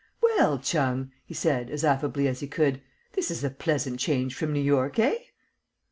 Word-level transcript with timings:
"Well, 0.19 0.57
Chung," 0.57 1.11
he 1.23 1.35
said, 1.35 1.69
as 1.69 1.83
affably 1.85 2.27
as 2.27 2.39
he 2.39 2.47
could, 2.47 2.81
"this 3.13 3.29
is 3.29 3.43
a 3.43 3.51
pleasant 3.51 3.99
change 3.99 4.33
from 4.33 4.51
New 4.51 4.59
York, 4.59 4.97
eh?" 4.97 5.15